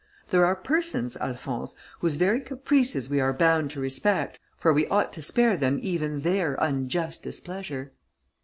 [0.31, 5.13] There are persons, Alphonse, whose very caprices we are bound to respect, for we ought
[5.13, 7.91] to spare them even their unjust displeasure."